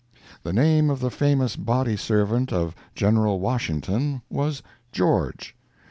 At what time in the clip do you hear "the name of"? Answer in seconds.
0.41-0.99